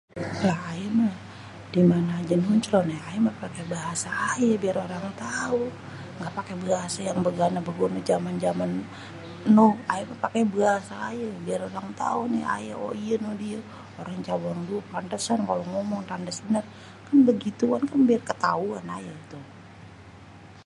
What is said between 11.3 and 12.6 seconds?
biar orang tau nih kalo